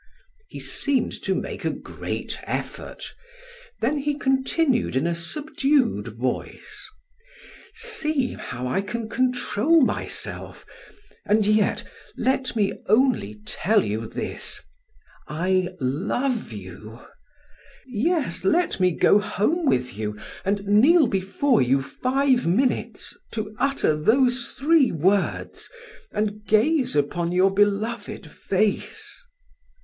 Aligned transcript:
He 0.47 0.59
seemed 0.59 1.11
to 1.21 1.35
make 1.35 1.63
a 1.63 1.69
great 1.69 2.39
effort, 2.47 3.13
then 3.81 3.99
he 3.99 4.17
continued 4.17 4.95
in 4.95 5.05
a 5.05 5.13
subdued 5.13 6.07
voice: 6.07 6.89
"See, 7.75 8.33
how 8.33 8.65
I 8.65 8.81
can 8.81 9.07
control 9.07 9.81
myself 9.81 10.65
and 11.23 11.45
yet 11.45 11.83
let 12.17 12.55
me 12.55 12.73
only 12.87 13.41
tell 13.45 13.85
you 13.85 14.07
this 14.07 14.63
I 15.27 15.69
love 15.79 16.51
you 16.51 17.01
yes, 17.85 18.43
let 18.43 18.79
me 18.79 18.89
go 18.89 19.19
home 19.19 19.67
with 19.67 19.95
you 19.99 20.17
and 20.43 20.65
kneel 20.65 21.05
before 21.05 21.61
you 21.61 21.83
five 21.83 22.47
minutes 22.47 23.15
to 23.33 23.55
utter 23.59 23.95
those 23.95 24.47
three 24.53 24.91
words 24.91 25.69
and 26.11 26.43
gaze 26.47 26.95
upon 26.95 27.31
your 27.31 27.53
beloved 27.53 28.31
face." 28.31 29.19